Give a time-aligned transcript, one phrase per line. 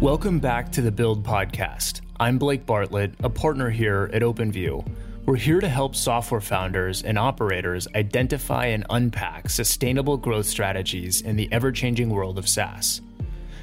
[0.00, 2.00] Welcome back to the Build Podcast.
[2.18, 4.82] I'm Blake Bartlett, a partner here at OpenView.
[5.26, 11.36] We're here to help software founders and operators identify and unpack sustainable growth strategies in
[11.36, 13.02] the ever changing world of SaaS.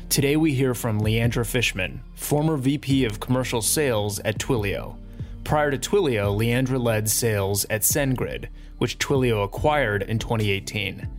[0.09, 4.95] Today, we hear from Leandra Fishman, former VP of Commercial Sales at Twilio.
[5.43, 11.09] Prior to Twilio, Leandra led sales at SendGrid, which Twilio acquired in 2018.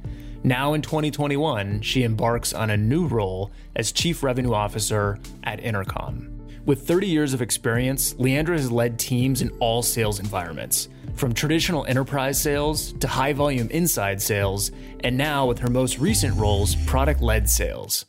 [0.44, 6.28] Now in 2021, she embarks on a new role as Chief Revenue Officer at Intercom.
[6.64, 11.84] With 30 years of experience, Leandra has led teams in all sales environments, from traditional
[11.86, 14.70] enterprise sales to high volume inside sales,
[15.00, 18.06] and now with her most recent roles, product led sales.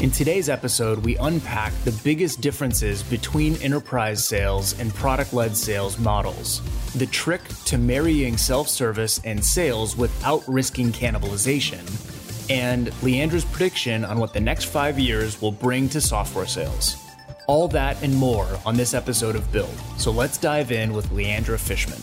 [0.00, 5.98] In today's episode, we unpack the biggest differences between enterprise sales and product led sales
[5.98, 6.62] models,
[6.94, 11.80] the trick to marrying self service and sales without risking cannibalization,
[12.48, 16.96] and Leandra's prediction on what the next five years will bring to software sales.
[17.46, 19.74] All that and more on this episode of Build.
[19.98, 22.00] So let's dive in with Leandra Fishman.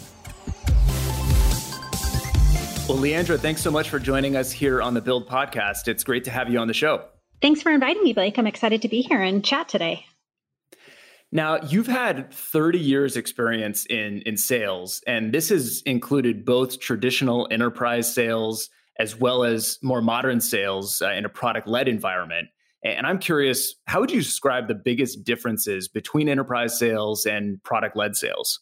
[2.87, 5.87] Well, Leandra, thanks so much for joining us here on the Build podcast.
[5.87, 7.05] It's great to have you on the show.
[7.41, 8.37] Thanks for inviting me, Blake.
[8.37, 10.05] I'm excited to be here and chat today.
[11.31, 17.47] Now, you've had 30 years experience in in sales and this has included both traditional
[17.51, 22.47] enterprise sales as well as more modern sales uh, in a product-led environment.
[22.83, 28.15] And I'm curious, how would you describe the biggest differences between enterprise sales and product-led
[28.15, 28.59] sales?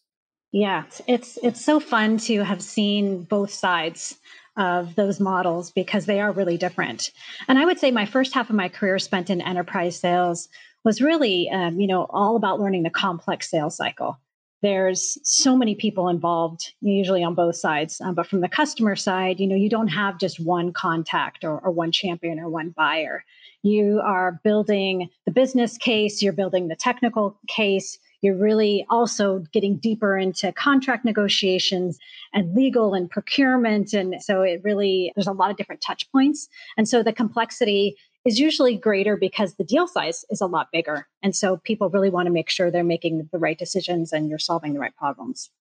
[0.51, 4.17] Yeah, it's it's so fun to have seen both sides
[4.57, 7.11] of those models because they are really different.
[7.47, 10.47] And I would say my first half of my career spent in enterprise sales
[10.83, 14.19] was really, um, you know, all about learning the complex sales cycle.
[14.61, 17.99] There's so many people involved, usually on both sides.
[18.01, 21.59] Um, but from the customer side, you know, you don't have just one contact or,
[21.59, 23.23] or one champion or one buyer.
[23.63, 29.77] You are building the business case, you're building the technical case, you're really also getting
[29.77, 31.97] deeper into contract negotiations
[32.33, 33.93] and legal and procurement.
[33.93, 36.49] And so it really, there's a lot of different touch points.
[36.77, 37.95] And so the complexity
[38.25, 41.07] is usually greater because the deal size is a lot bigger.
[41.21, 44.39] And so people really want to make sure they're making the right decisions and you're
[44.39, 45.51] solving the right problems.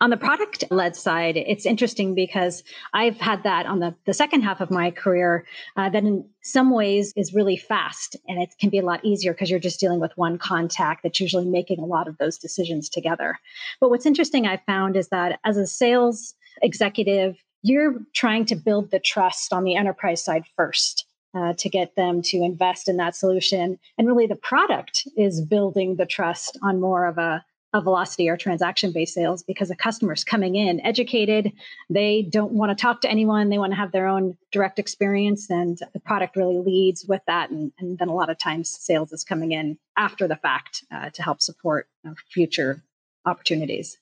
[0.00, 2.62] On the product led side, it's interesting because
[2.94, 5.44] I've had that on the, the second half of my career
[5.76, 9.32] uh, that in some ways is really fast and it can be a lot easier
[9.32, 12.88] because you're just dealing with one contact that's usually making a lot of those decisions
[12.88, 13.38] together.
[13.80, 18.92] But what's interesting I found is that as a sales executive, you're trying to build
[18.92, 21.06] the trust on the enterprise side first.
[21.34, 23.78] Uh, to get them to invest in that solution.
[23.98, 27.44] And really, the product is building the trust on more of a
[27.74, 31.52] a velocity or transaction based sales because the customer's coming in educated.
[31.90, 33.50] They don't want to talk to anyone.
[33.50, 35.50] They want to have their own direct experience.
[35.50, 37.50] And the product really leads with that.
[37.50, 41.10] And, and then a lot of times sales is coming in after the fact uh,
[41.10, 42.82] to help support uh, future
[43.26, 43.98] opportunities.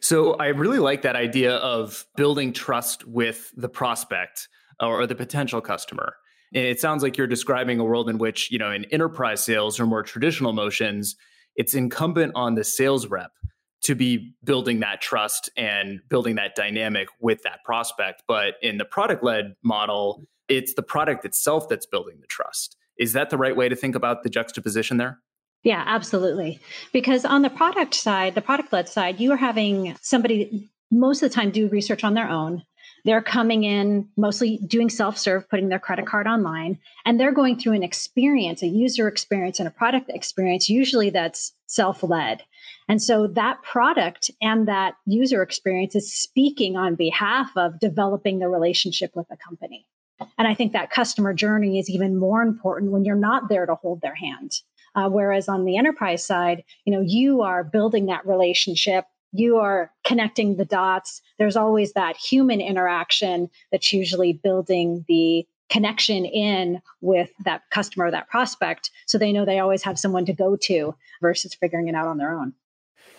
[0.00, 4.48] So I really like that idea of building trust with the prospect
[4.80, 6.14] or the potential customer.
[6.54, 9.78] And it sounds like you're describing a world in which, you know, in enterprise sales
[9.78, 11.16] or more traditional motions,
[11.56, 13.32] it's incumbent on the sales rep
[13.82, 18.22] to be building that trust and building that dynamic with that prospect.
[18.28, 22.76] But in the product led model, it's the product itself that's building the trust.
[22.98, 25.20] Is that the right way to think about the juxtaposition there?
[25.62, 26.60] Yeah, absolutely.
[26.92, 31.30] Because on the product side, the product led side, you are having somebody most of
[31.30, 32.64] the time do research on their own.
[33.04, 37.58] They're coming in mostly doing self serve, putting their credit card online, and they're going
[37.58, 40.68] through an experience, a user experience, and a product experience.
[40.68, 42.42] Usually that's self led.
[42.88, 48.48] And so that product and that user experience is speaking on behalf of developing the
[48.48, 49.86] relationship with the company.
[50.36, 53.74] And I think that customer journey is even more important when you're not there to
[53.76, 54.52] hold their hand.
[54.94, 59.90] Uh, whereas on the enterprise side, you know, you are building that relationship you are
[60.04, 61.22] connecting the dots.
[61.38, 68.28] There's always that human interaction that's usually building the connection in with that customer that
[68.28, 72.08] prospect so they know they always have someone to go to versus figuring it out
[72.08, 72.52] on their own.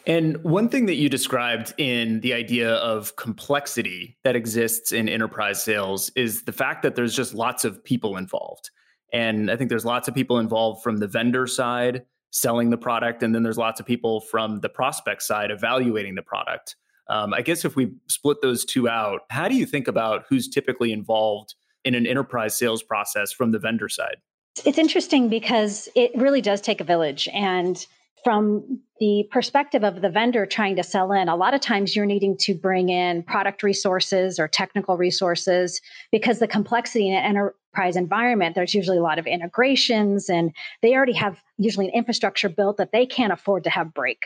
[0.08, 5.63] And one thing that you described in the idea of complexity that exists in enterprise
[5.63, 8.72] sales is the fact that there's just lots of people involved.
[9.13, 13.24] And I think there's lots of people involved from the vendor side, selling the product,
[13.24, 16.75] and then there's lots of people from the prospect side evaluating the product.
[17.10, 20.48] Um, I guess if we split those two out, how do you think about who's
[20.48, 24.18] typically involved in an enterprise sales process from the vendor side?
[24.66, 27.28] It's interesting because it really does take a village.
[27.33, 27.86] And
[28.24, 32.06] from the perspective of the vendor trying to sell in, a lot of times you're
[32.06, 35.82] needing to bring in product resources or technical resources
[36.12, 40.52] because the complexity in an enterprise environment, there's usually a lot of integrations and
[40.82, 44.20] they already have usually an infrastructure built that they can't afford to have break.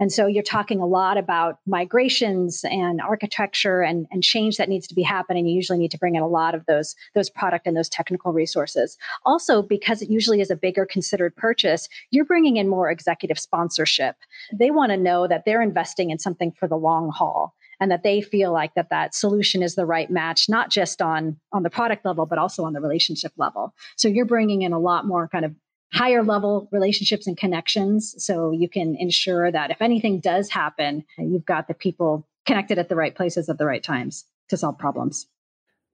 [0.00, 4.86] And so you're talking a lot about migrations and architecture and, and change that needs
[4.86, 5.46] to be happening.
[5.46, 8.32] You usually need to bring in a lot of those, those product and those technical
[8.32, 8.96] resources.
[9.26, 14.16] Also, because it usually is a bigger considered purchase, you're bringing in more executive sponsorship.
[14.52, 18.02] They want to know that they're investing in something for the long haul and that
[18.02, 21.70] they feel like that that solution is the right match not just on on the
[21.70, 25.28] product level but also on the relationship level so you're bringing in a lot more
[25.28, 25.54] kind of
[25.92, 28.14] higher level relationships and connections.
[28.18, 32.88] So you can ensure that if anything does happen you've got the people connected at
[32.88, 35.26] the right places at the right times to solve problems.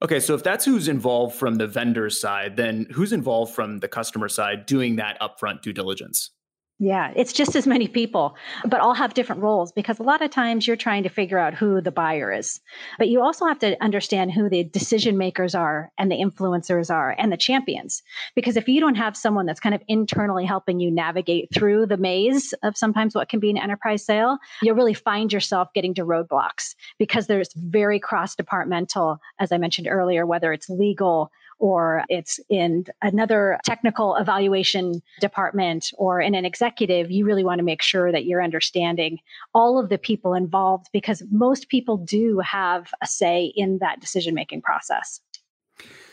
[0.02, 3.88] Okay so if that's who's involved from the vendor side then who's involved from the
[3.88, 6.30] customer side doing that upfront due diligence
[6.78, 8.36] yeah, it's just as many people,
[8.66, 11.54] but all have different roles because a lot of times you're trying to figure out
[11.54, 12.60] who the buyer is.
[12.98, 17.14] But you also have to understand who the decision makers are and the influencers are
[17.18, 18.02] and the champions.
[18.34, 21.96] Because if you don't have someone that's kind of internally helping you navigate through the
[21.96, 26.04] maze of sometimes what can be an enterprise sale, you'll really find yourself getting to
[26.04, 32.38] roadblocks because there's very cross departmental, as I mentioned earlier, whether it's legal, or it's
[32.48, 38.12] in another technical evaluation department or in an executive, you really want to make sure
[38.12, 39.18] that you're understanding
[39.54, 44.34] all of the people involved because most people do have a say in that decision
[44.34, 45.20] making process.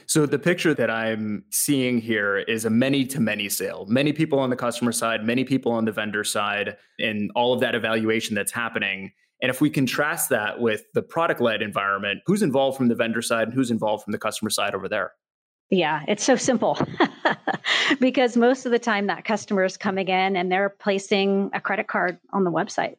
[0.06, 3.86] So the picture that I'm seeing here is a many to many sale.
[3.88, 7.62] Many people on the customer side, many people on the vendor side, and all of
[7.62, 9.14] that evaluation that's happening.
[9.42, 13.22] And if we contrast that with the product led environment, who's involved from the vendor
[13.22, 15.14] side and who's involved from the customer side over there?
[15.74, 16.78] Yeah, it's so simple
[18.00, 21.88] because most of the time that customer is coming in and they're placing a credit
[21.88, 22.98] card on the website.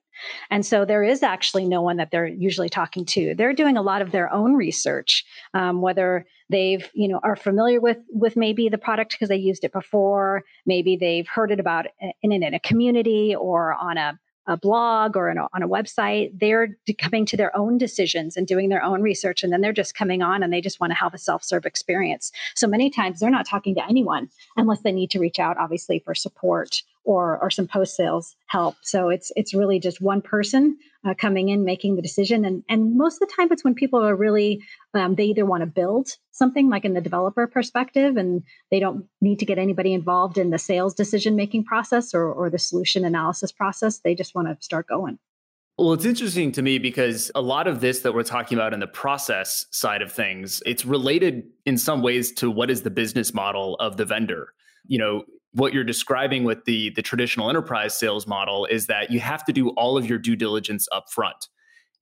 [0.50, 3.36] And so there is actually no one that they're usually talking to.
[3.36, 5.24] They're doing a lot of their own research,
[5.54, 9.62] um, whether they've you know are familiar with with maybe the product because they used
[9.62, 11.86] it before, maybe they've heard it about
[12.22, 16.76] in, in a community or on a a blog or a, on a website, they're
[16.99, 19.43] coming to their own decisions and doing their own research.
[19.43, 21.67] And then they're just coming on and they just want to have a self serve
[21.67, 22.32] experience.
[22.55, 25.99] So many times they're not talking to anyone unless they need to reach out, obviously,
[25.99, 28.76] for support or or some post sales help.
[28.82, 32.96] So it's it's really just one person uh, coming in making the decision, and and
[32.96, 34.62] most of the time it's when people are really
[34.94, 39.04] um, they either want to build something like in the developer perspective, and they don't
[39.20, 43.04] need to get anybody involved in the sales decision making process or or the solution
[43.04, 43.98] analysis process.
[43.98, 45.18] They just want to start going.
[45.76, 48.78] Well, it's interesting to me because a lot of this that we're talking about in
[48.78, 53.34] the process side of things, it's related in some ways to what is the business
[53.34, 54.54] model of the vendor.
[54.86, 55.24] You know,
[55.54, 59.52] what you're describing with the the traditional enterprise sales model is that you have to
[59.52, 61.48] do all of your due diligence up front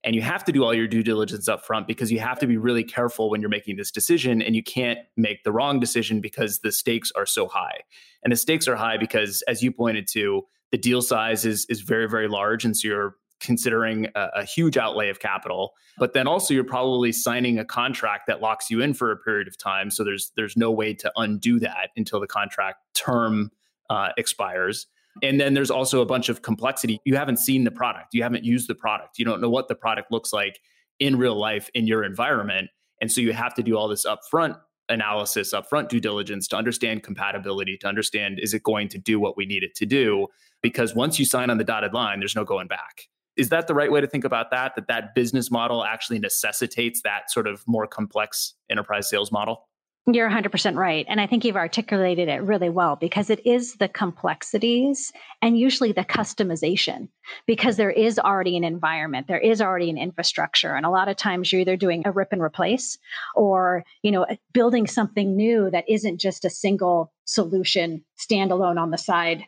[0.04, 2.46] and you have to do all your due diligence up front because you have to
[2.46, 6.20] be really careful when you're making this decision and you can't make the wrong decision
[6.20, 7.80] because the stakes are so high.
[8.24, 11.82] And the stakes are high because as you pointed to the deal size is is
[11.82, 12.64] very very large.
[12.64, 15.72] And so you're considering a, a, huge outlay of capital.
[15.98, 19.48] But then also you're probably signing a contract that locks you in for a period
[19.48, 19.90] of time.
[19.90, 23.50] So there's there's no way to undo that until the contract term
[23.90, 24.86] uh, expires.
[25.22, 27.00] And then there's also a bunch of complexity.
[27.04, 28.14] You haven't seen the product.
[28.14, 29.18] You haven't used the product.
[29.18, 30.60] You don't know what the product looks like
[30.98, 32.70] in real life in your environment.
[33.00, 34.58] And so you have to do all this upfront
[34.88, 39.36] analysis upfront due diligence to understand compatibility to understand is it going to do what
[39.36, 40.26] we need it to do?
[40.62, 43.74] Because once you sign on the dotted line there's no going back is that the
[43.74, 47.62] right way to think about that that that business model actually necessitates that sort of
[47.66, 49.68] more complex enterprise sales model
[50.06, 51.06] you're 100% right.
[51.08, 55.92] And I think you've articulated it really well because it is the complexities and usually
[55.92, 57.08] the customization
[57.46, 60.74] because there is already an environment, there is already an infrastructure.
[60.74, 62.98] And a lot of times you're either doing a rip and replace
[63.36, 68.98] or, you know, building something new that isn't just a single solution standalone on the
[68.98, 69.44] side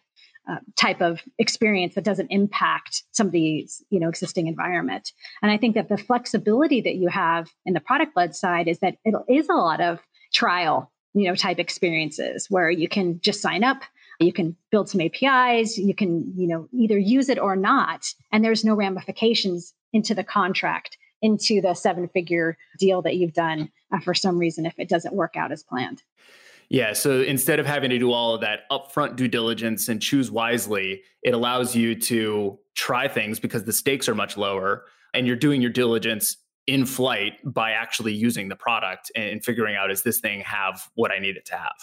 [0.48, 5.12] uh, type of experience that doesn't impact somebody's you know existing environment.
[5.42, 8.78] And i think that the flexibility that you have in the product led side is
[8.80, 10.00] that it is a lot of
[10.32, 13.82] trial you know type experiences where you can just sign up
[14.20, 18.44] you can build some apis you can you know either use it or not and
[18.44, 24.00] there's no ramifications into the contract into the seven figure deal that you've done uh,
[24.00, 26.02] for some reason if it doesn't work out as planned
[26.68, 26.92] yeah.
[26.92, 31.02] So instead of having to do all of that upfront due diligence and choose wisely,
[31.22, 35.60] it allows you to try things because the stakes are much lower and you're doing
[35.60, 40.40] your diligence in flight by actually using the product and figuring out, is this thing
[40.40, 41.76] have what I need it to have?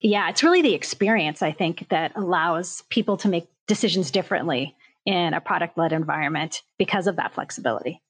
[0.00, 5.34] Yeah, it's really the experience, I think, that allows people to make decisions differently in
[5.34, 8.00] a product led environment because of that flexibility.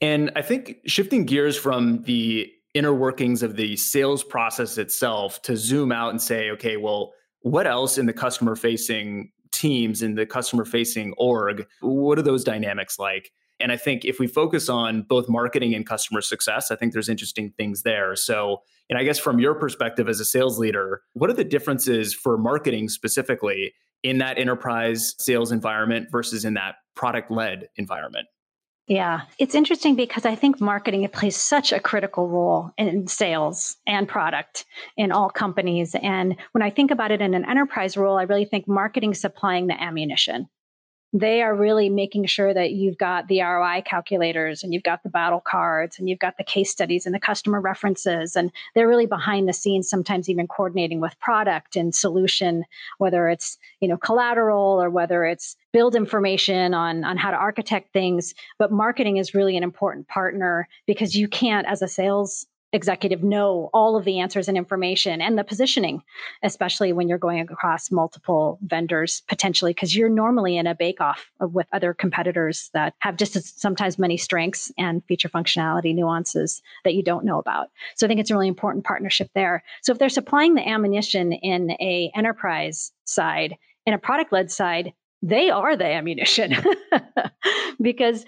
[0.00, 5.56] And I think shifting gears from the inner workings of the sales process itself to
[5.56, 10.26] zoom out and say, okay, well, what else in the customer facing teams in the
[10.26, 13.32] customer facing org, what are those dynamics like?
[13.58, 17.10] And I think if we focus on both marketing and customer success, I think there's
[17.10, 18.16] interesting things there.
[18.16, 22.14] So, and I guess from your perspective as a sales leader, what are the differences
[22.14, 28.28] for marketing specifically in that enterprise sales environment versus in that product led environment?
[28.90, 34.08] Yeah, it's interesting because I think marketing plays such a critical role in sales and
[34.08, 34.64] product
[34.96, 35.94] in all companies.
[36.02, 39.68] And when I think about it in an enterprise role, I really think marketing supplying
[39.68, 40.48] the ammunition
[41.12, 45.08] they are really making sure that you've got the ROI calculators and you've got the
[45.08, 48.36] battle cards and you've got the case studies and the customer references.
[48.36, 52.64] And they're really behind the scenes, sometimes even coordinating with product and solution,
[52.98, 57.92] whether it's, you know, collateral or whether it's build information on, on how to architect
[57.92, 58.32] things.
[58.58, 63.70] But marketing is really an important partner because you can't, as a sales executive know
[63.72, 66.02] all of the answers and information and the positioning,
[66.42, 71.30] especially when you're going across multiple vendors potentially, because you're normally in a bake off
[71.40, 76.94] with other competitors that have just as, sometimes many strengths and feature functionality nuances that
[76.94, 77.68] you don't know about.
[77.96, 79.62] So I think it's a really important partnership there.
[79.82, 84.92] So if they're supplying the ammunition in a enterprise side, in a product led side,
[85.22, 86.54] they are the ammunition
[87.80, 88.24] because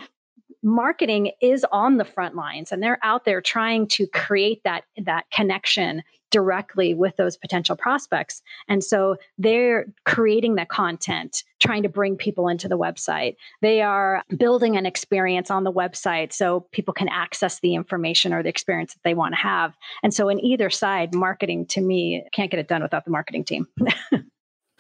[0.62, 5.24] marketing is on the front lines and they're out there trying to create that that
[5.30, 6.02] connection
[6.32, 8.42] directly with those potential prospects.
[8.66, 13.36] And so they're creating that content trying to bring people into the website.
[13.60, 18.42] They are building an experience on the website so people can access the information or
[18.42, 19.76] the experience that they want to have.
[20.02, 23.44] And so in either side marketing to me can't get it done without the marketing
[23.44, 23.68] team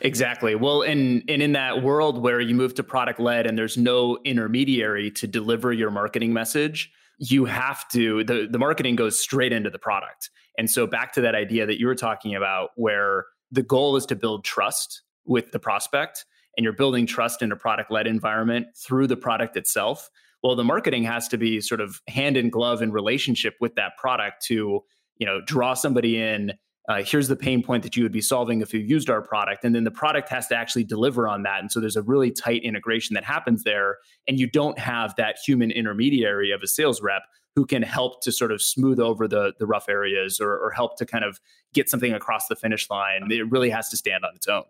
[0.04, 0.56] Exactly.
[0.56, 4.18] Well, and and in that world where you move to product led and there's no
[4.24, 9.70] intermediary to deliver your marketing message, you have to the the marketing goes straight into
[9.70, 10.30] the product.
[10.58, 14.04] And so back to that idea that you were talking about where the goal is
[14.06, 16.24] to build trust with the prospect
[16.56, 20.10] and you're building trust in a product led environment through the product itself.
[20.42, 23.96] Well, the marketing has to be sort of hand in glove in relationship with that
[23.98, 24.80] product to,
[25.18, 26.54] you know, draw somebody in
[26.88, 29.64] uh, here's the pain point that you would be solving if you used our product.
[29.64, 31.60] And then the product has to actually deliver on that.
[31.60, 33.98] And so there's a really tight integration that happens there.
[34.26, 37.22] And you don't have that human intermediary of a sales rep
[37.54, 40.96] who can help to sort of smooth over the the rough areas or, or help
[40.96, 41.40] to kind of
[41.74, 43.30] get something across the finish line.
[43.30, 44.64] It really has to stand on its own.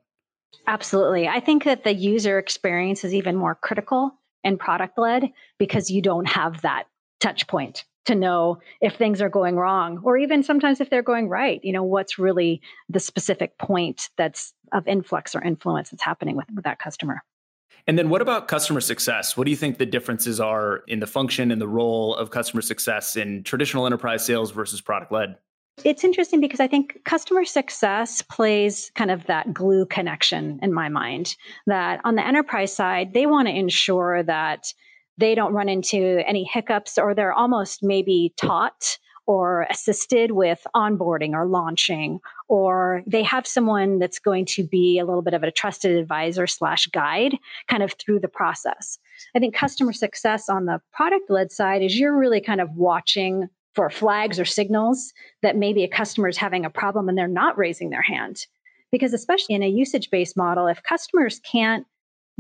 [0.67, 1.29] Absolutely.
[1.29, 4.13] I think that the user experience is even more critical
[4.45, 6.85] and product led because you don't have that
[7.21, 11.29] touch point to know if things are going wrong or even sometimes if they're going
[11.29, 16.37] right you know what's really the specific point that's of influx or influence that's happening
[16.37, 17.23] with, with that customer
[17.87, 21.07] and then what about customer success what do you think the differences are in the
[21.07, 25.37] function and the role of customer success in traditional enterprise sales versus product led
[25.85, 30.89] it's interesting because I think customer success plays kind of that glue connection in my
[30.89, 31.35] mind.
[31.67, 34.73] That on the enterprise side, they want to ensure that
[35.19, 41.33] they don't run into any hiccups or they're almost maybe taught or assisted with onboarding
[41.33, 45.51] or launching or they have someone that's going to be a little bit of a
[45.51, 47.37] trusted advisor slash guide
[47.69, 48.99] kind of through the process.
[49.37, 53.49] I think customer success on the product led side is you're really kind of watching
[53.75, 57.57] for flags or signals that maybe a customer is having a problem and they're not
[57.57, 58.47] raising their hand.
[58.91, 61.87] Because especially in a usage based model if customers can't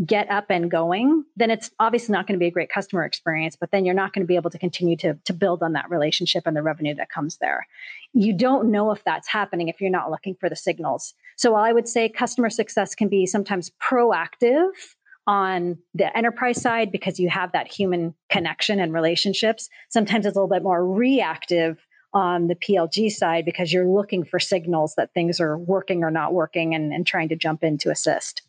[0.04, 3.56] get up and going, then it's obviously not going to be a great customer experience,
[3.59, 5.90] but then you're not going to be able to continue to, to build on that
[5.90, 7.66] relationship and the revenue that comes there.
[8.12, 11.14] You don't know if that's happening if you're not looking for the signals.
[11.37, 14.71] So I would say customer success can be sometimes proactive
[15.26, 19.68] on the enterprise side because you have that human connection and relationships.
[19.88, 21.78] Sometimes it's a little bit more reactive
[22.14, 26.35] on the PLG side because you're looking for signals that things are working or not
[26.35, 28.42] working and, and trying to jump in to assist.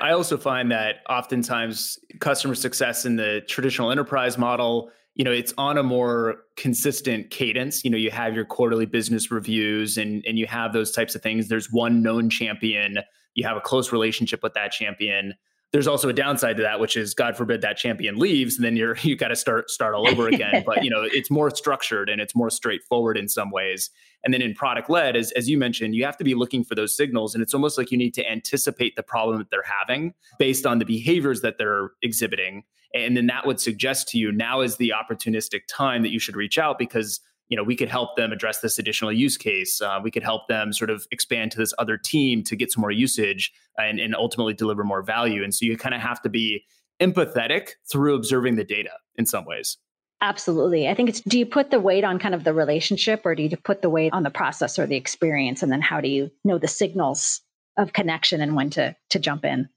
[0.00, 5.52] I also find that oftentimes customer success in the traditional enterprise model, you know, it's
[5.58, 7.84] on a more consistent cadence.
[7.84, 11.22] You know, you have your quarterly business reviews and and you have those types of
[11.22, 11.48] things.
[11.48, 12.98] There's one known champion,
[13.34, 15.34] you have a close relationship with that champion
[15.72, 18.76] there's also a downside to that, which is God forbid that champion leaves, and then
[18.76, 20.62] you're you got to start start all over again.
[20.66, 23.90] but you know, it's more structured and it's more straightforward in some ways.
[24.24, 26.74] And then in product led, as as you mentioned, you have to be looking for
[26.74, 30.14] those signals, and it's almost like you need to anticipate the problem that they're having
[30.38, 34.60] based on the behaviors that they're exhibiting, and then that would suggest to you now
[34.60, 38.16] is the opportunistic time that you should reach out because you know we could help
[38.16, 39.80] them address this additional use case.
[39.80, 42.82] Uh, we could help them sort of expand to this other team to get some
[42.82, 45.42] more usage and, and ultimately deliver more value.
[45.42, 46.64] And so you kind of have to be
[47.00, 49.78] empathetic through observing the data in some ways
[50.22, 50.88] Absolutely.
[50.88, 53.42] I think it's do you put the weight on kind of the relationship or do
[53.42, 55.62] you put the weight on the process or the experience?
[55.62, 57.40] And then how do you know the signals
[57.78, 59.68] of connection and when to to jump in?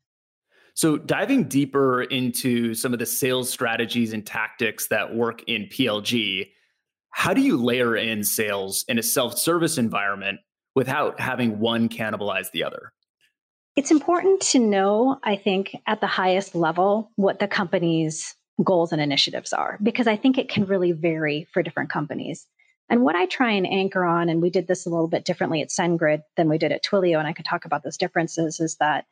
[0.76, 6.50] So, diving deeper into some of the sales strategies and tactics that work in PLG,
[7.12, 10.40] how do you layer in sales in a self service environment
[10.76, 12.92] without having one cannibalize the other?
[13.76, 19.01] It's important to know, I think, at the highest level, what the company's goals and
[19.01, 22.45] initiatives are, because I think it can really vary for different companies.
[22.89, 25.62] And what I try and anchor on, and we did this a little bit differently
[25.62, 28.75] at SendGrid than we did at Twilio, and I could talk about those differences, is
[28.75, 29.05] that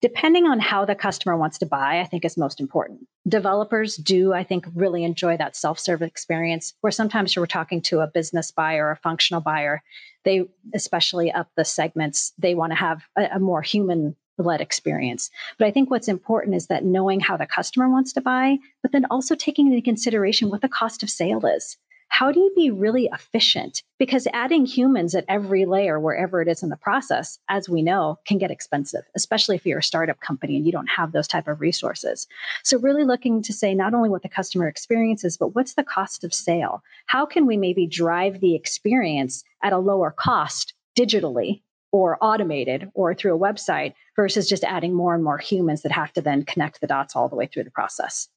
[0.00, 3.06] depending on how the customer wants to buy, I think is most important.
[3.26, 8.00] Developers do, I think, really enjoy that self serve experience where sometimes you're talking to
[8.00, 9.82] a business buyer or a functional buyer.
[10.24, 15.30] They, especially up the segments, they want to have a, a more human led experience.
[15.58, 18.92] But I think what's important is that knowing how the customer wants to buy, but
[18.92, 21.76] then also taking into consideration what the cost of sale is
[22.08, 23.82] how do you be really efficient?
[23.98, 28.18] Because adding humans at every layer, wherever it is in the process, as we know,
[28.26, 31.48] can get expensive, especially if you're a startup company and you don't have those type
[31.48, 32.26] of resources.
[32.62, 35.84] So really looking to say not only what the customer experience is, but what's the
[35.84, 36.82] cost of sale?
[37.06, 41.62] How can we maybe drive the experience at a lower cost digitally
[41.92, 46.12] or automated or through a website versus just adding more and more humans that have
[46.14, 48.28] to then connect the dots all the way through the process?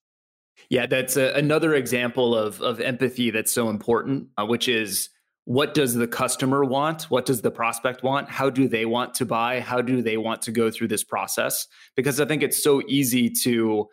[0.69, 5.09] Yeah, that's a, another example of of empathy that's so important, uh, which is
[5.45, 7.03] what does the customer want?
[7.03, 8.29] What does the prospect want?
[8.29, 9.61] How do they want to buy?
[9.61, 11.65] How do they want to go through this process?
[11.95, 13.87] Because I think it's so easy to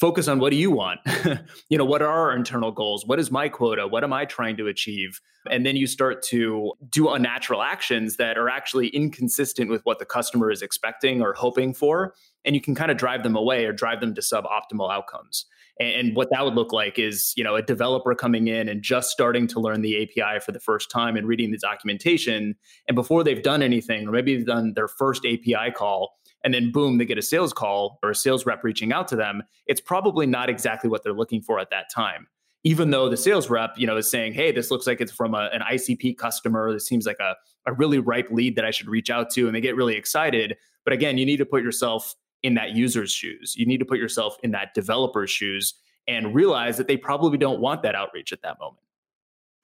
[0.00, 0.98] focus on what do you want?
[1.68, 3.04] you know, what are our internal goals?
[3.06, 3.86] What is my quota?
[3.86, 5.20] What am I trying to achieve?
[5.50, 10.06] And then you start to do unnatural actions that are actually inconsistent with what the
[10.06, 12.14] customer is expecting or hoping for.
[12.46, 15.44] And you can kind of drive them away or drive them to suboptimal outcomes.
[15.78, 19.10] And what that would look like is, you know, a developer coming in and just
[19.10, 22.54] starting to learn the API for the first time and reading the documentation.
[22.86, 26.72] And before they've done anything, or maybe they've done their first API call, and then
[26.72, 29.42] boom, they get a sales call or a sales rep reaching out to them.
[29.66, 32.26] It's probably not exactly what they're looking for at that time.
[32.62, 35.34] Even though the sales rep, you know, is saying, "Hey, this looks like it's from
[35.34, 36.72] a, an ICP customer.
[36.72, 37.34] This seems like a,
[37.66, 40.56] a really ripe lead that I should reach out to," and they get really excited.
[40.84, 43.54] But again, you need to put yourself in that user's shoes.
[43.56, 45.74] You need to put yourself in that developer's shoes
[46.08, 48.82] and realize that they probably don't want that outreach at that moment.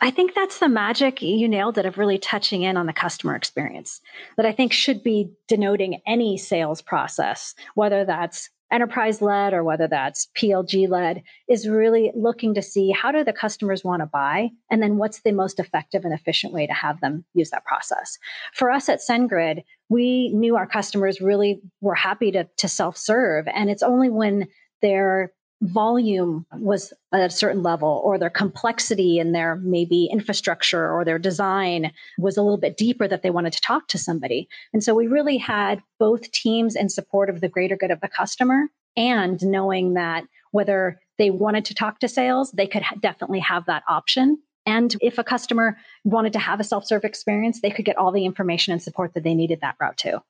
[0.01, 3.35] I think that's the magic you nailed it of really touching in on the customer
[3.35, 4.01] experience
[4.37, 9.87] that I think should be denoting any sales process, whether that's enterprise led or whether
[9.87, 14.51] that's PLG led, is really looking to see how do the customers want to buy
[14.71, 18.19] and then what's the most effective and efficient way to have them use that process.
[18.53, 23.47] For us at SendGrid, we knew our customers really were happy to, to self serve.
[23.49, 24.49] And it's only when
[24.83, 31.05] their volume was at a certain level or their complexity in their maybe infrastructure or
[31.05, 34.49] their design was a little bit deeper that they wanted to talk to somebody.
[34.73, 38.09] And so we really had both teams in support of the greater good of the
[38.09, 43.64] customer and knowing that whether they wanted to talk to sales, they could definitely have
[43.66, 44.38] that option.
[44.66, 48.12] And if a customer wanted to have a self serve experience, they could get all
[48.12, 50.21] the information and support that they needed that route too.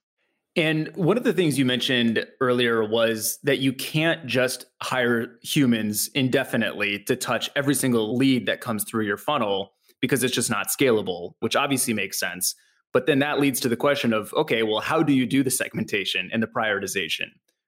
[0.56, 6.08] And one of the things you mentioned earlier was that you can't just hire humans
[6.14, 10.68] indefinitely to touch every single lead that comes through your funnel because it's just not
[10.68, 12.54] scalable, which obviously makes sense.
[12.94, 15.50] But then that leads to the question of okay, well, how do you do the
[15.50, 17.26] segmentation and the prioritization?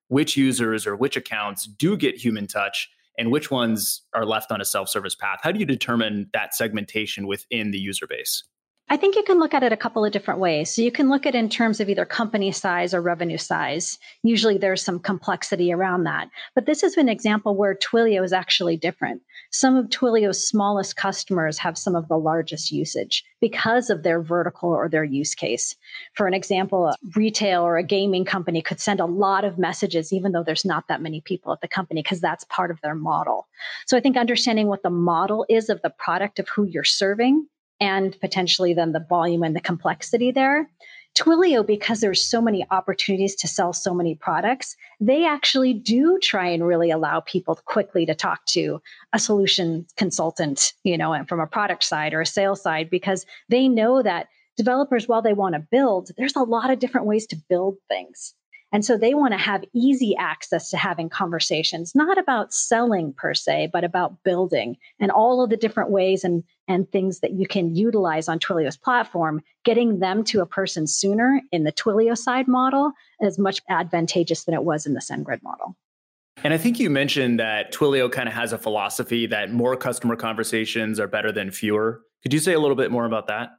[0.09, 4.63] Which users or which accounts do get human touch and which ones are left on
[4.63, 5.41] a self service path?
[5.43, 8.45] How do you determine that segmentation within the user base?
[8.91, 10.75] I think you can look at it a couple of different ways.
[10.75, 13.99] So you can look at it in terms of either company size or revenue size.
[14.23, 16.31] Usually there's some complexity around that.
[16.55, 19.21] But this is an example where Twilio is actually different.
[19.51, 24.71] Some of Twilio's smallest customers have some of the largest usage because of their vertical
[24.71, 25.77] or their use case.
[26.15, 30.15] For an example, a retail or a gaming company could send a lot of messages,
[30.15, 32.95] even though there's not that many people at the company, because that's part of their
[32.95, 33.49] model.
[33.87, 37.47] So I think understanding what the model is of the product of who you're serving
[37.81, 40.69] and potentially then the volume and the complexity there.
[41.17, 46.47] Twilio, because there's so many opportunities to sell so many products, they actually do try
[46.47, 48.81] and really allow people quickly to talk to
[49.13, 53.27] a solution consultant, you know, and from a product side or a sales side, because
[53.49, 57.27] they know that developers, while they want to build, there's a lot of different ways
[57.27, 58.35] to build things.
[58.71, 63.33] And so they want to have easy access to having conversations, not about selling per
[63.33, 67.47] se, but about building and all of the different ways and and things that you
[67.47, 72.47] can utilize on Twilio's platform, getting them to a person sooner in the Twilio side
[72.47, 75.77] model is much advantageous than it was in the SendGrid model.
[76.45, 80.15] And I think you mentioned that Twilio kind of has a philosophy that more customer
[80.15, 82.03] conversations are better than fewer.
[82.23, 83.51] Could you say a little bit more about that?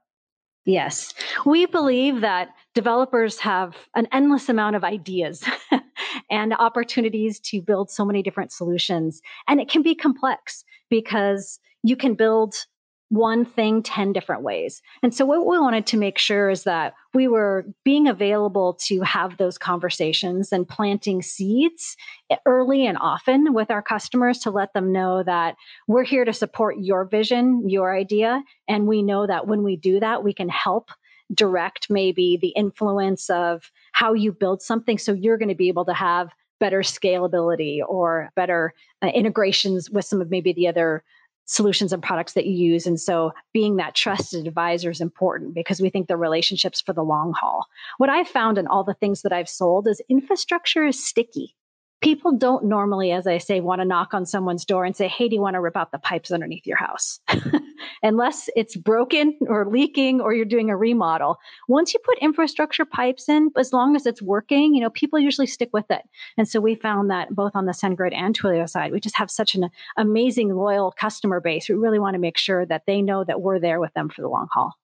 [0.66, 1.14] Yes.
[1.46, 5.44] We believe that developers have an endless amount of ideas
[6.30, 9.22] and opportunities to build so many different solutions.
[9.48, 12.56] And it can be complex because you can build
[13.10, 14.82] one thing 10 different ways.
[15.02, 19.02] And so, what we wanted to make sure is that we were being available to
[19.02, 21.98] have those conversations and planting seeds
[22.46, 25.56] early and often with our customers to let them know that
[25.88, 28.44] we're here to support your vision, your idea.
[28.68, 30.92] And we know that when we do that, we can help
[31.34, 35.86] direct maybe the influence of how you build something so you're going to be able
[35.86, 41.04] to have better scalability or better uh, integrations with some of maybe the other
[41.50, 42.86] solutions and products that you use.
[42.86, 47.04] And so being that trusted advisor is important because we think the relationships for the
[47.04, 47.66] long haul.
[47.98, 51.56] What I've found in all the things that I've sold is infrastructure is sticky
[52.02, 55.28] people don't normally, as I say, want to knock on someone's door and say, Hey,
[55.28, 57.20] do you want to rip out the pipes underneath your house?
[58.04, 61.38] Unless it's broken or leaking or you're doing a remodel.
[61.68, 65.48] Once you put infrastructure pipes in, as long as it's working, you know, people usually
[65.48, 66.02] stick with it.
[66.38, 69.32] And so we found that both on the SendGrid and Twilio side, we just have
[69.32, 71.68] such an amazing, loyal customer base.
[71.68, 74.22] We really want to make sure that they know that we're there with them for
[74.22, 74.76] the long haul.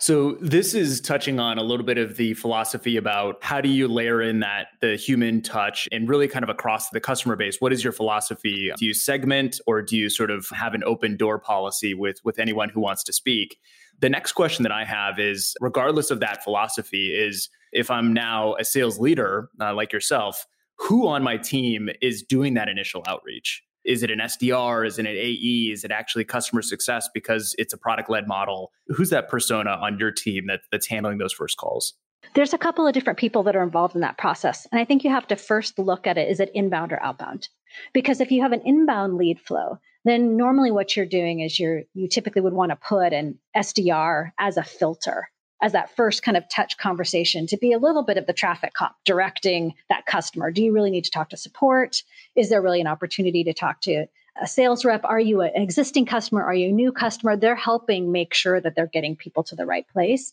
[0.00, 3.88] So this is touching on a little bit of the philosophy about how do you
[3.88, 7.60] layer in that the human touch and really kind of across the customer base.
[7.60, 8.70] What is your philosophy?
[8.78, 12.38] Do you segment or do you sort of have an open door policy with with
[12.38, 13.58] anyone who wants to speak?
[13.98, 18.54] The next question that I have is regardless of that philosophy is if I'm now
[18.54, 23.64] a sales leader uh, like yourself, who on my team is doing that initial outreach?
[23.84, 24.86] Is it an SDR?
[24.86, 25.70] Is it an AE?
[25.72, 28.72] Is it actually customer success because it's a product led model?
[28.88, 31.94] Who's that persona on your team that, that's handling those first calls?
[32.34, 34.66] There's a couple of different people that are involved in that process.
[34.70, 37.48] And I think you have to first look at it is it inbound or outbound?
[37.92, 41.82] Because if you have an inbound lead flow, then normally what you're doing is you're
[41.94, 45.30] you typically would want to put an SDR as a filter
[45.62, 48.74] as that first kind of touch conversation to be a little bit of the traffic
[48.74, 50.50] cop directing that customer.
[50.50, 52.02] Do you really need to talk to support?
[52.36, 54.06] Is there really an opportunity to talk to
[54.40, 55.04] a sales rep?
[55.04, 56.44] Are you an existing customer?
[56.44, 57.36] Are you a new customer?
[57.36, 60.32] They're helping make sure that they're getting people to the right place.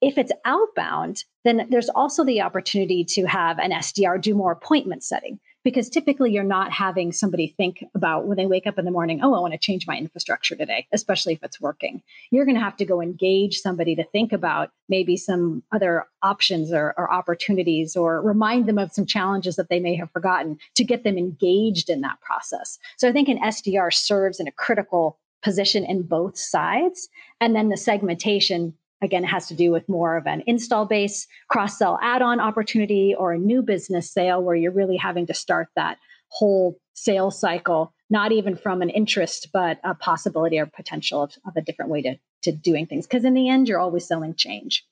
[0.00, 5.02] If it's outbound, then there's also the opportunity to have an SDR do more appointment
[5.02, 8.90] setting because typically you're not having somebody think about when they wake up in the
[8.90, 12.02] morning, oh, I want to change my infrastructure today, especially if it's working.
[12.30, 16.72] You're going to have to go engage somebody to think about maybe some other options
[16.72, 20.84] or, or opportunities or remind them of some challenges that they may have forgotten to
[20.84, 22.78] get them engaged in that process.
[22.96, 27.10] So I think an SDR serves in a critical position in both sides.
[27.42, 31.26] And then the segmentation Again, it has to do with more of an install base,
[31.48, 35.34] cross sell add on opportunity, or a new business sale where you're really having to
[35.34, 41.22] start that whole sales cycle, not even from an interest, but a possibility or potential
[41.22, 43.06] of, of a different way to, to doing things.
[43.06, 44.84] Because in the end, you're always selling change.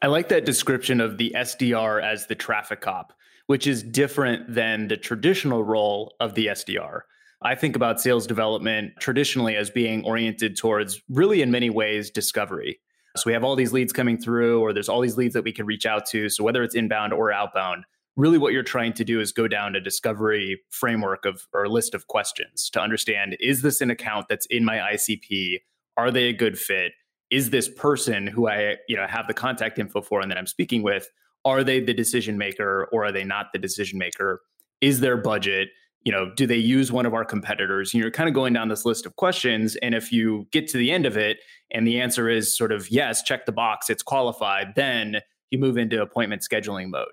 [0.00, 3.12] I like that description of the SDR as the traffic cop,
[3.46, 7.00] which is different than the traditional role of the SDR.
[7.42, 12.80] I think about sales development traditionally as being oriented towards really, in many ways, discovery.
[13.18, 15.52] So we have all these leads coming through, or there's all these leads that we
[15.52, 16.28] can reach out to.
[16.28, 17.84] So whether it's inbound or outbound,
[18.16, 21.94] really what you're trying to do is go down a discovery framework of or list
[21.94, 25.60] of questions to understand is this an account that's in my ICP?
[25.96, 26.92] Are they a good fit?
[27.30, 30.46] Is this person who I you know have the contact info for and that I'm
[30.46, 31.08] speaking with,
[31.44, 34.40] are they the decision maker or are they not the decision maker?
[34.80, 35.68] Is their budget?
[36.04, 37.92] you know, do they use one of our competitors?
[37.92, 39.76] You're kind of going down this list of questions.
[39.76, 41.38] And if you get to the end of it
[41.70, 45.18] and the answer is sort of yes, check the box, it's qualified, then
[45.50, 47.06] you move into appointment scheduling mode.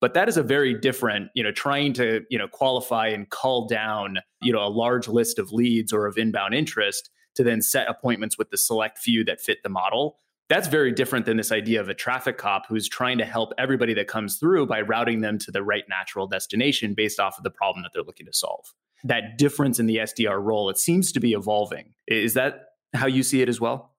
[0.00, 3.66] But that is a very different, you know, trying to, you know, qualify and call
[3.66, 7.88] down, you know, a large list of leads or of inbound interest to then set
[7.88, 10.16] appointments with the select few that fit the model
[10.50, 13.94] that's very different than this idea of a traffic cop who's trying to help everybody
[13.94, 17.50] that comes through by routing them to the right natural destination based off of the
[17.50, 18.66] problem that they're looking to solve.
[19.04, 21.94] That difference in the SDR role, it seems to be evolving.
[22.08, 23.89] Is that how you see it as well?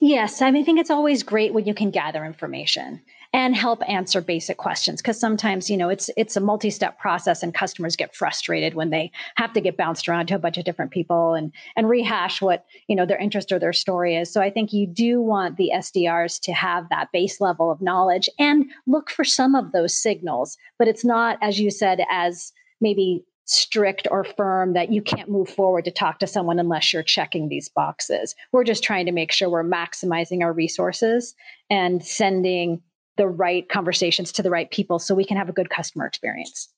[0.00, 3.00] Yes, I, mean, I think it's always great when you can gather information
[3.32, 7.52] and help answer basic questions because sometimes you know it's it's a multi-step process and
[7.52, 10.90] customers get frustrated when they have to get bounced around to a bunch of different
[10.90, 14.32] people and and rehash what you know their interest or their story is.
[14.32, 18.28] So i think you do want the sdrs to have that base level of knowledge
[18.38, 23.24] and look for some of those signals but it's not as you said as maybe
[23.46, 27.48] strict or firm that you can't move forward to talk to someone unless you're checking
[27.48, 28.34] these boxes.
[28.52, 31.34] We're just trying to make sure we're maximizing our resources
[31.70, 32.82] and sending
[33.16, 36.68] the right conversations to the right people so we can have a good customer experience.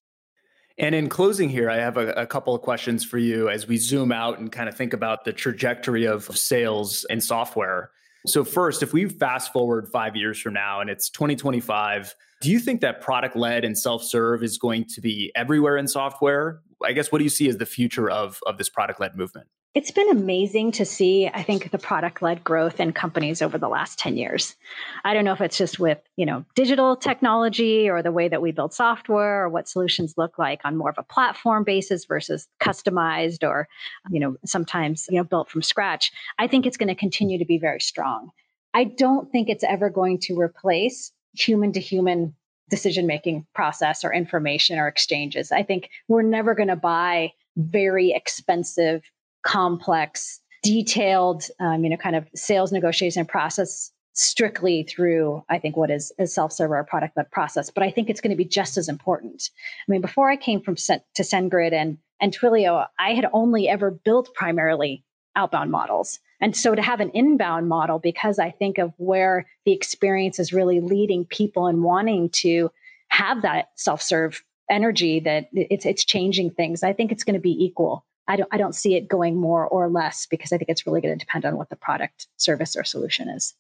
[0.78, 3.78] And in closing here, I have a, a, couple of questions for you as we
[3.78, 7.90] zoom out and kind of think about the trajectory of sales and software.
[8.26, 12.59] So, first, if we fast forward five years from now and it's 2025, do you
[12.61, 16.61] think that product led and self serve is going to be everywhere in software?
[16.85, 19.48] I guess what do you see as the future of, of this product led movement?
[19.74, 23.68] It's been amazing to see, I think, the product led growth in companies over the
[23.68, 24.57] last 10 years.
[25.05, 28.40] I don't know if it's just with, you know, digital technology or the way that
[28.40, 32.48] we build software or what solutions look like on more of a platform basis versus
[32.61, 33.68] customized or,
[34.11, 36.12] you know, sometimes, you know, built from scratch.
[36.38, 38.31] I think it's going to continue to be very strong.
[38.72, 42.35] I don't think it's ever going to replace human to human
[42.71, 45.51] decision making process or information or exchanges.
[45.53, 49.03] I think we're never going to buy very expensive
[49.43, 55.91] complex, detailed, um, you know, kind of sales negotiation process strictly through, I think, what
[55.91, 57.71] is a self-serve or product led process.
[57.71, 59.51] But I think it's going to be just as important.
[59.88, 63.93] I mean, before I came from to SendGrid and and Twilio, I had only ever
[63.93, 65.05] built primarily
[65.38, 66.18] outbound models.
[66.40, 70.53] And so to have an inbound model, because I think of where the experience is
[70.53, 72.70] really leading people and wanting to
[73.09, 76.83] have that self-serve energy that it's it's changing things.
[76.83, 79.66] I think it's going to be equal I don't, I don't see it going more
[79.66, 82.77] or less because I think it's really going to depend on what the product, service,
[82.77, 83.55] or solution is.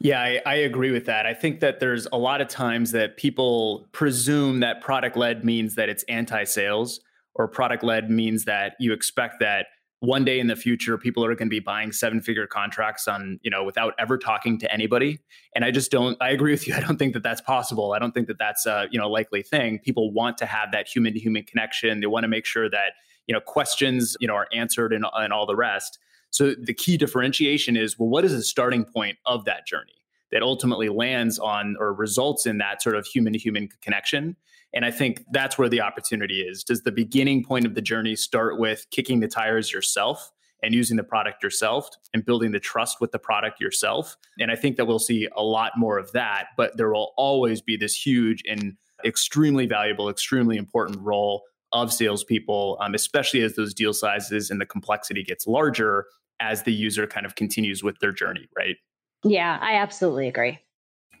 [0.00, 1.26] Yeah, I, I, agree with that.
[1.26, 5.76] I think that there's a lot of times that people presume that product led means
[5.76, 7.00] that it's anti sales,
[7.34, 9.66] or product led means that you expect that
[10.02, 13.38] one day in the future people are going to be buying seven figure contracts on
[13.42, 15.20] you know without ever talking to anybody.
[15.54, 16.74] And i just don't i agree with you.
[16.76, 17.92] I don't think that that's possible.
[17.92, 19.78] I don't think that that's a you know likely thing.
[19.78, 22.00] People want to have that human to human connection.
[22.00, 22.94] They want to make sure that
[23.28, 26.00] you know questions you know are answered and, and all the rest.
[26.30, 29.92] So the key differentiation is well what is the starting point of that journey
[30.32, 34.34] that ultimately lands on or results in that sort of human to human connection
[34.74, 38.16] and i think that's where the opportunity is does the beginning point of the journey
[38.16, 40.32] start with kicking the tires yourself
[40.64, 44.56] and using the product yourself and building the trust with the product yourself and i
[44.56, 47.94] think that we'll see a lot more of that but there will always be this
[47.94, 54.50] huge and extremely valuable extremely important role of salespeople, um, especially as those deal sizes
[54.50, 56.06] and the complexity gets larger
[56.40, 58.76] as the user kind of continues with their journey, right?
[59.24, 60.58] Yeah, I absolutely agree.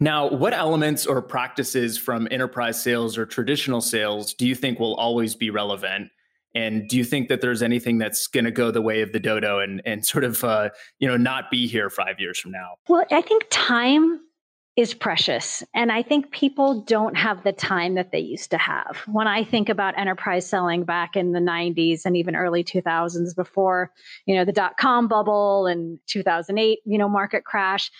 [0.02, 4.96] Now, what elements or practices from enterprise sales or traditional sales do you think will
[4.96, 6.10] always be relevant?
[6.56, 9.20] And do you think that there's anything that's going to go the way of the
[9.20, 12.74] dodo and and sort of uh, you know not be here five years from now?
[12.88, 14.18] Well, I think time
[14.74, 15.62] is precious.
[15.74, 19.02] And I think people don't have the time that they used to have.
[19.06, 23.92] When I think about enterprise selling back in the 90s and even early 2000s before,
[24.24, 27.90] you know, the dot com bubble and 2008, you know, market crash,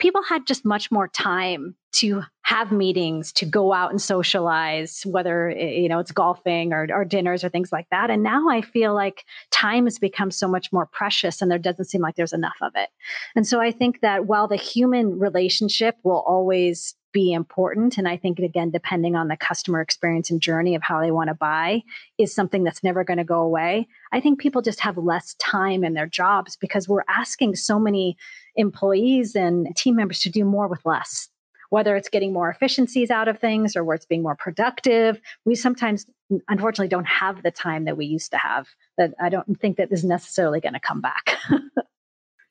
[0.00, 5.50] people had just much more time to have meetings, to go out and socialize, whether
[5.50, 8.10] you know it's golfing or, or dinners or things like that.
[8.10, 11.84] And now I feel like time has become so much more precious, and there doesn't
[11.84, 12.88] seem like there's enough of it.
[13.36, 17.98] And so I think that while the human relationship will always be important.
[17.98, 21.26] And I think, again, depending on the customer experience and journey of how they want
[21.26, 21.82] to buy,
[22.18, 23.88] is something that's never going to go away.
[24.12, 28.16] I think people just have less time in their jobs because we're asking so many
[28.54, 31.29] employees and team members to do more with less.
[31.70, 35.54] Whether it's getting more efficiencies out of things or where it's being more productive, we
[35.54, 36.06] sometimes,
[36.48, 38.68] unfortunately, don't have the time that we used to have.
[38.98, 41.36] That I don't think that is necessarily going to come back.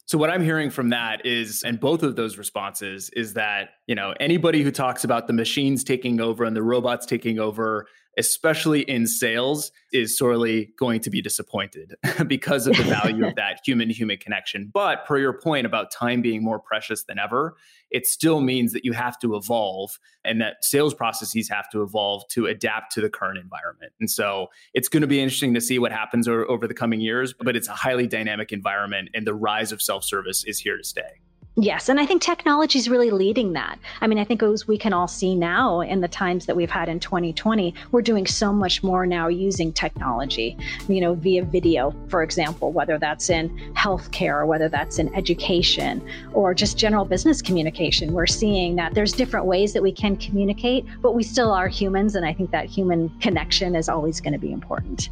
[0.10, 3.93] So what I'm hearing from that is, and both of those responses is that, you
[3.93, 7.86] know, anybody who talks about the machines taking over and the robots taking over,
[8.19, 11.95] especially in sales, is sorely going to be disappointed
[12.27, 14.69] because of the value of that human to human connection.
[14.71, 17.55] But per your point about time being more precious than ever,
[17.89, 22.27] it still means that you have to evolve and that sales processes have to evolve
[22.27, 23.93] to adapt to the current environment.
[24.01, 26.99] And so it's going to be interesting to see what happens over, over the coming
[26.99, 30.77] years, but it's a highly dynamic environment and the rise of self service is here
[30.77, 31.21] to stay.
[31.62, 33.80] Yes, and I think technology is really leading that.
[34.00, 36.69] I mean, I think as we can all see now in the times that we've
[36.69, 40.56] had in 2020, we're doing so much more now using technology,
[40.88, 46.02] you know, via video, for example, whether that's in healthcare whether that's in education
[46.34, 48.13] or just general business communication.
[48.13, 52.15] We're seeing that there's different ways that we can communicate, but we still are humans.
[52.15, 55.10] And I think that human connection is always going to be important.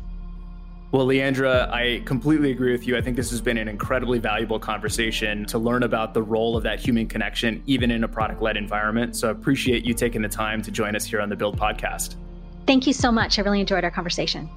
[0.90, 2.96] Well, Leandra, I completely agree with you.
[2.96, 6.64] I think this has been an incredibly valuable conversation to learn about the role of
[6.64, 9.16] that human connection, even in a product led environment.
[9.18, 12.16] So I appreciate you taking the time to join us here on the Build Podcast.
[12.66, 13.38] Thank you so much.
[13.38, 14.50] I really enjoyed our conversation.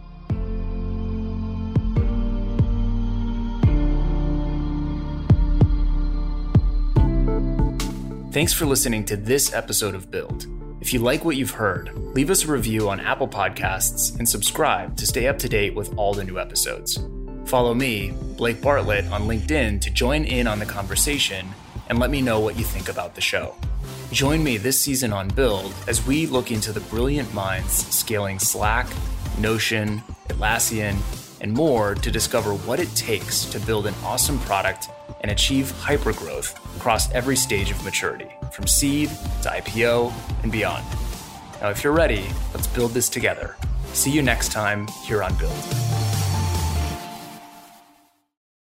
[8.31, 10.47] Thanks for listening to this episode of Build.
[10.81, 14.97] If you like what you've heard, leave us a review on Apple Podcasts and subscribe
[14.97, 16.99] to stay up to date with all the new episodes.
[17.45, 21.47] Follow me, Blake Bartlett, on LinkedIn to join in on the conversation
[21.89, 23.55] and let me know what you think about the show.
[24.11, 28.87] Join me this season on Build as we look into the brilliant minds scaling Slack,
[29.39, 30.97] Notion, Atlassian,
[31.43, 34.89] and more to discover what it takes to build an awesome product
[35.21, 39.09] and achieve hypergrowth across every stage of maturity, from seed
[39.43, 40.85] to IPO and beyond.
[41.61, 43.57] Now, if you're ready, let's build this together.
[43.93, 46.00] See you next time here on Build.